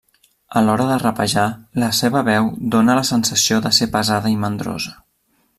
[0.59, 1.43] A l'hora de rapejar,
[1.83, 4.99] la seva veu dóna la sensació de ser pesada i mandrosa.